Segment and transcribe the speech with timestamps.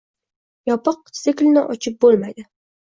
[0.71, 2.51] Yopiq tsiklni ochib bo'lmaydi